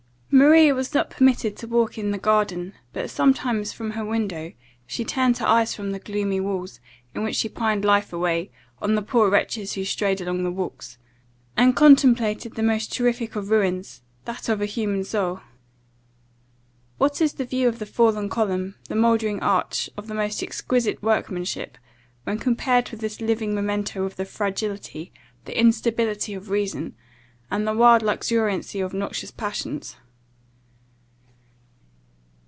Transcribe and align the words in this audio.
Maria 0.33 0.73
was 0.73 0.93
not 0.93 1.09
permitted 1.09 1.57
to 1.57 1.67
walk 1.67 1.97
in 1.97 2.11
the 2.11 2.17
garden; 2.17 2.73
but 2.93 3.09
sometimes, 3.09 3.73
from 3.73 3.91
her 3.91 4.03
window, 4.05 4.53
she 4.87 5.03
turned 5.03 5.37
her 5.37 5.45
eyes 5.45 5.75
from 5.75 5.91
the 5.91 5.99
gloomy 5.99 6.39
walls, 6.39 6.79
in 7.13 7.21
which 7.21 7.35
she 7.35 7.49
pined 7.49 7.83
life 7.83 8.13
away, 8.13 8.49
on 8.81 8.95
the 8.95 9.01
poor 9.01 9.29
wretches 9.29 9.73
who 9.73 9.83
strayed 9.83 10.21
along 10.21 10.41
the 10.43 10.49
walks, 10.51 10.97
and 11.57 11.75
contemplated 11.75 12.55
the 12.55 12.63
most 12.63 12.93
terrific 12.93 13.35
of 13.35 13.49
ruins 13.49 14.01
that 14.23 14.47
of 14.47 14.61
a 14.61 14.65
human 14.65 15.03
soul. 15.03 15.41
What 16.97 17.19
is 17.21 17.33
the 17.33 17.43
view 17.45 17.67
of 17.67 17.79
the 17.79 17.85
fallen 17.85 18.29
column, 18.29 18.75
the 18.87 18.95
mouldering 18.95 19.41
arch, 19.41 19.89
of 19.97 20.07
the 20.07 20.13
most 20.15 20.41
exquisite 20.41 21.03
workmanship, 21.03 21.77
when 22.23 22.39
compared 22.39 22.89
with 22.89 23.01
this 23.01 23.19
living 23.19 23.53
memento 23.53 24.05
of 24.05 24.15
the 24.15 24.25
fragility, 24.25 25.11
the 25.43 25.59
instability, 25.59 26.33
of 26.33 26.49
reason, 26.49 26.95
and 27.51 27.67
the 27.67 27.73
wild 27.73 28.01
luxuriancy 28.01 28.79
of 28.79 28.93
noxious 28.93 29.29
passions? 29.29 29.97